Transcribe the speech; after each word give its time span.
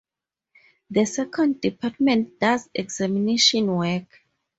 The 0.89 1.05
Second 1.05 1.61
Department 1.61 2.39
does 2.39 2.67
examination 2.73 3.67
work. 3.67 4.07